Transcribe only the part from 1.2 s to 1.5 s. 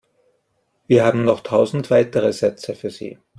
noch